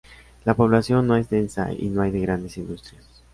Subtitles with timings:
[0.45, 3.21] La población no es densa y no hay de grandes industrias.